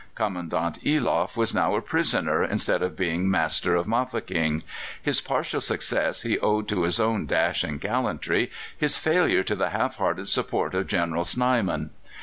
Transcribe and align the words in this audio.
Commandant 0.15 0.79
Eloff 0.83 1.37
was 1.37 1.53
now 1.53 1.75
a 1.75 1.79
prisoner 1.81 2.43
instead 2.43 2.81
of 2.81 2.95
being 2.95 3.29
master 3.29 3.75
of 3.75 3.87
Mafeking; 3.87 4.63
his 4.99 5.21
partial 5.21 5.61
success 5.61 6.23
he 6.23 6.39
owed 6.39 6.67
to 6.69 6.81
his 6.81 6.99
own 6.99 7.27
dash 7.27 7.63
and 7.63 7.79
gallantry, 7.79 8.49
his 8.75 8.97
failure 8.97 9.43
to 9.43 9.55
the 9.55 9.69
half 9.69 9.97
hearted 9.97 10.27
support 10.27 10.73
of 10.73 10.87
General 10.87 11.23
Snyman. 11.23 11.91